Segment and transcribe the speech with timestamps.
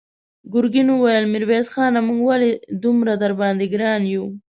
[0.53, 1.99] ګرګين وويل: ميرويس خانه!
[2.07, 2.51] موږ ولې
[2.81, 4.25] دومره درباندې ګران يو؟